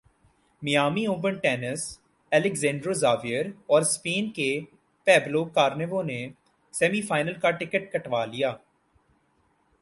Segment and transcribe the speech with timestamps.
[0.61, 1.81] Miami Open tennis
[2.31, 4.49] Alexander Zverev اورسپین کے
[5.07, 6.19] Pablo Carreño نے
[6.73, 8.53] سیمی فائنل کا ٹکٹ کٹوا لیا